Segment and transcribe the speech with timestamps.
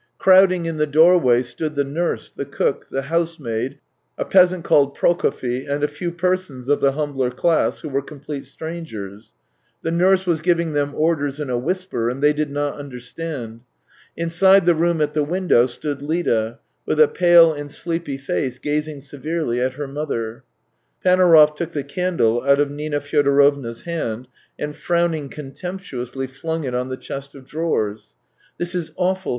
[0.17, 3.77] Crowding in the doorway stood the nurse, the cook, the housemaid,
[4.17, 8.47] a peasant called Prokofy and a few persons of the humbler class, who were complete
[8.47, 9.31] strangers.
[9.83, 13.61] The nurse was giving them orders in a whisper, and they did not understand.
[14.17, 19.01] Inside the room at the window stood Lida, with a pale and sleepy face, gazing
[19.01, 20.43] severely at her mother.
[21.05, 24.27] Panaurov took the candle out of Nina Fyo dorovna's hand,
[24.57, 28.15] and, frowning contemptuously, flung it on the chest of drawers."
[28.57, 29.29] This is awful